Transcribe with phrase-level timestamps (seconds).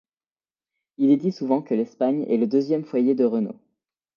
[0.97, 3.59] Il est dit souvent que l'Espagne est le deuxième foyer de Renault.